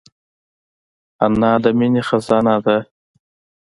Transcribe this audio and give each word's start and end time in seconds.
انا 1.25 1.51
د 1.63 1.65
مینې 1.77 2.01
خزانه 2.07 2.55
ده 2.65 2.77